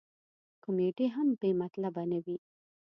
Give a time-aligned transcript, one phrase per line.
[0.63, 2.37] کمیډي هم بې مطلبه نه وي.